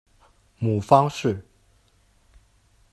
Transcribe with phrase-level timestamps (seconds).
[0.57, 1.45] 母方氏。